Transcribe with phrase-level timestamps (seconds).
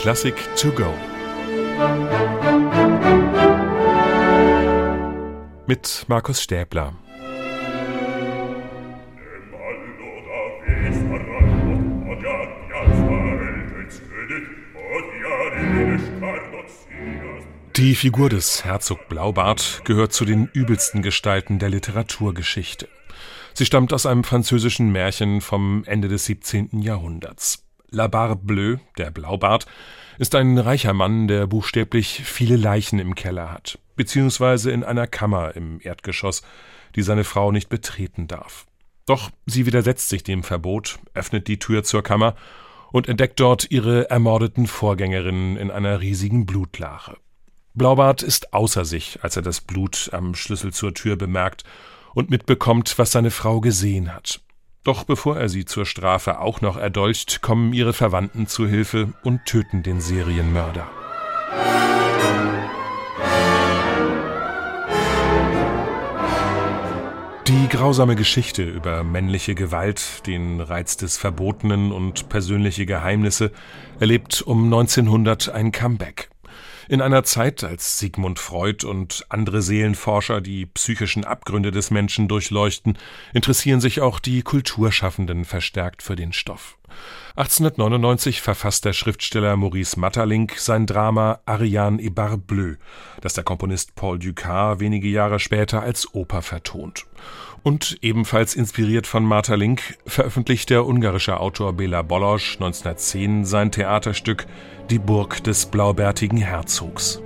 [0.00, 0.94] Klassik to go.
[5.66, 6.94] Mit Markus Stäbler.
[17.76, 22.88] Die Figur des Herzog Blaubart gehört zu den übelsten Gestalten der Literaturgeschichte.
[23.52, 26.82] Sie stammt aus einem französischen Märchen vom Ende des 17.
[26.82, 27.67] Jahrhunderts.
[27.90, 29.66] La Barbe Bleue, der Blaubart,
[30.18, 35.56] ist ein reicher Mann, der buchstäblich viele Leichen im Keller hat, beziehungsweise in einer Kammer
[35.56, 36.42] im Erdgeschoss,
[36.96, 38.66] die seine Frau nicht betreten darf.
[39.06, 42.34] Doch sie widersetzt sich dem Verbot, öffnet die Tür zur Kammer
[42.92, 47.16] und entdeckt dort ihre ermordeten Vorgängerinnen in einer riesigen Blutlache.
[47.74, 51.64] Blaubart ist außer sich, als er das Blut am Schlüssel zur Tür bemerkt
[52.12, 54.40] und mitbekommt, was seine Frau gesehen hat.
[54.88, 59.44] Doch bevor er sie zur Strafe auch noch erdolcht, kommen ihre Verwandten zu Hilfe und
[59.44, 60.88] töten den Serienmörder.
[67.46, 73.52] Die grausame Geschichte über männliche Gewalt, den Reiz des Verbotenen und persönliche Geheimnisse
[74.00, 76.30] erlebt um 1900 ein Comeback.
[76.90, 82.96] In einer Zeit, als Sigmund Freud und andere Seelenforscher die psychischen Abgründe des Menschen durchleuchten,
[83.34, 86.78] interessieren sich auch die Kulturschaffenden verstärkt für den Stoff.
[87.36, 92.76] 1899 verfasst der Schriftsteller Maurice Maeterlinck sein Drama Ariane et Barbleu,
[93.20, 97.04] das der Komponist Paul Dukas wenige Jahre später als Oper vertont.
[97.62, 104.46] Und ebenfalls inspiriert von Maeterlinck veröffentlicht der ungarische Autor Bela Bolosch 1910 sein Theaterstück
[104.90, 107.20] Die Burg des blaubärtigen Herzogs.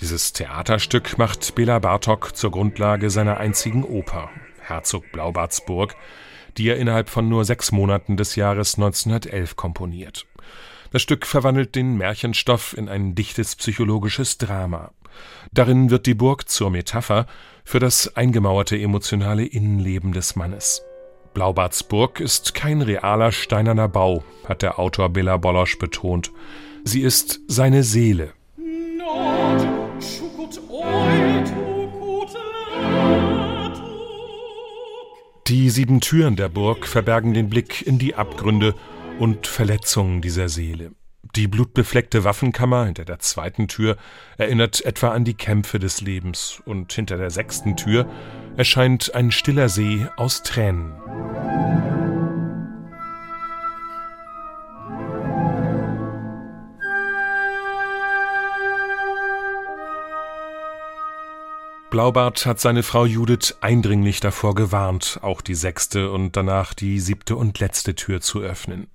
[0.00, 5.96] Dieses Theaterstück macht Bela Bartok zur Grundlage seiner einzigen Oper, Herzog Blaubartsburg,
[6.56, 10.26] die er innerhalb von nur sechs Monaten des Jahres 1911 komponiert.
[10.90, 14.92] Das Stück verwandelt den Märchenstoff in ein dichtes psychologisches Drama.
[15.52, 17.26] Darin wird die Burg zur Metapher
[17.64, 20.82] für das eingemauerte emotionale Innenleben des Mannes.
[21.34, 26.32] Blaubarts Burg ist kein realer steinerner Bau, hat der Autor Bela Bolosch betont.
[26.84, 28.32] Sie ist seine Seele.
[35.46, 38.74] Die sieben Türen der Burg verbergen den Blick in die Abgründe
[39.18, 40.92] und Verletzungen dieser Seele.
[41.36, 43.96] Die blutbefleckte Waffenkammer hinter der zweiten Tür
[44.38, 48.08] erinnert etwa an die Kämpfe des Lebens, und hinter der sechsten Tür
[48.56, 50.92] erscheint ein stiller See aus Tränen.
[61.98, 67.34] Blaubart hat seine Frau Judith eindringlich davor gewarnt, auch die sechste und danach die siebte
[67.34, 68.86] und letzte Tür zu öffnen.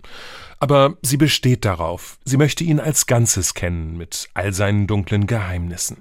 [0.61, 5.97] Aber sie besteht darauf, sie möchte ihn als Ganzes kennen, mit all seinen dunklen Geheimnissen.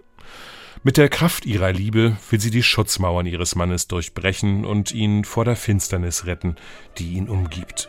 [0.85, 5.45] Mit der Kraft ihrer Liebe will sie die Schutzmauern ihres Mannes durchbrechen und ihn vor
[5.45, 6.55] der Finsternis retten,
[6.99, 7.89] die ihn umgibt.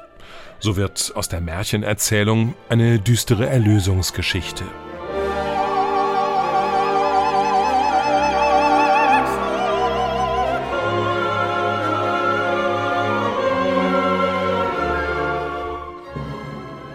[0.58, 4.64] So wird aus der Märchenerzählung eine düstere Erlösungsgeschichte.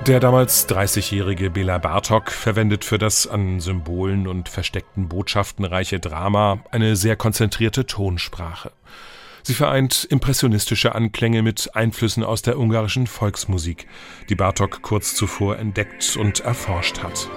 [0.09, 6.61] Der damals 30-jährige Bela Bartok verwendet für das an Symbolen und versteckten Botschaften reiche Drama
[6.71, 8.73] eine sehr konzentrierte Tonsprache.
[9.43, 13.87] Sie vereint impressionistische Anklänge mit Einflüssen aus der ungarischen Volksmusik,
[14.31, 17.29] die Bartok kurz zuvor entdeckt und erforscht hat.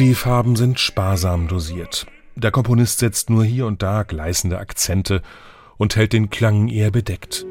[0.00, 2.06] Die Farben sind sparsam dosiert.
[2.34, 5.20] Der Komponist setzt nur hier und da gleißende Akzente
[5.76, 7.44] und hält den Klang eher bedeckt.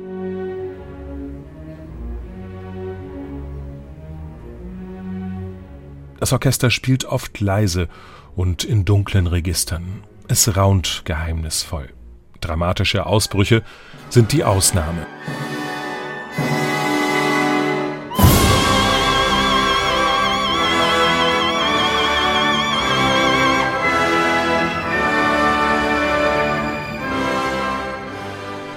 [6.19, 7.87] Das Orchester spielt oft leise
[8.35, 10.03] und in dunklen Registern.
[10.27, 11.89] Es raunt geheimnisvoll.
[12.41, 13.61] Dramatische Ausbrüche
[14.09, 15.05] sind die Ausnahme.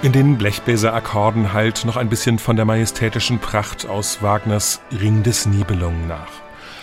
[0.03, 5.45] In den Blechbläserakkorden halt noch ein bisschen von der majestätischen Pracht aus Wagners Ring des
[5.45, 6.27] Nibelungen nach.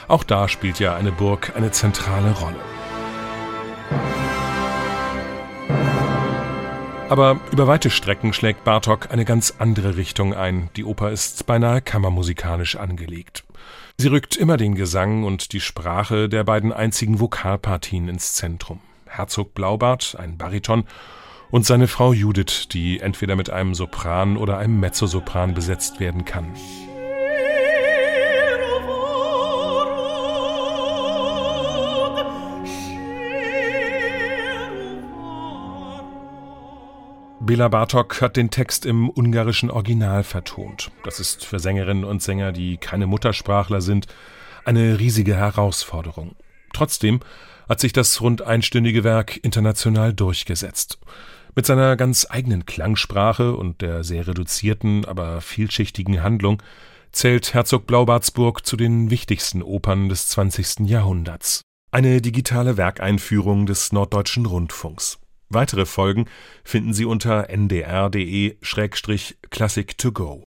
[0.08, 2.56] Auch da spielt ja eine Burg eine zentrale Rolle.
[7.10, 10.70] Aber über weite Strecken schlägt Bartok eine ganz andere Richtung ein.
[10.76, 13.44] Die Oper ist beinahe kammermusikalisch angelegt.
[13.98, 18.80] Sie rückt immer den Gesang und die Sprache der beiden einzigen Vokalpartien ins Zentrum.
[19.04, 20.84] Herzog Blaubart, ein Bariton,
[21.50, 26.54] und seine Frau Judith, die entweder mit einem Sopran oder einem Mezzosopran besetzt werden kann.
[37.42, 40.92] Bela Bartok hat den Text im ungarischen Original vertont.
[41.02, 44.06] Das ist für Sängerinnen und Sänger, die keine Muttersprachler sind,
[44.64, 46.36] eine riesige Herausforderung.
[46.72, 47.18] Trotzdem
[47.68, 50.98] hat sich das rund einstündige Werk international durchgesetzt.
[51.60, 56.62] Mit seiner ganz eigenen Klangsprache und der sehr reduzierten, aber vielschichtigen Handlung
[57.12, 60.88] zählt Herzog Blaubartsburg zu den wichtigsten Opern des 20.
[60.88, 61.60] Jahrhunderts.
[61.90, 65.18] Eine digitale Werkeinführung des Norddeutschen Rundfunks.
[65.50, 66.24] Weitere Folgen
[66.64, 70.38] finden Sie unter ndr.de-classic to go.